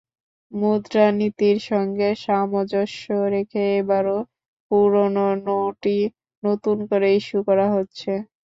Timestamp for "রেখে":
3.33-3.63